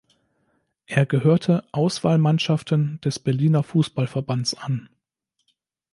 [0.87, 4.89] Er gehörte Auswahlmannschaften des Berliner Fußballverbands an.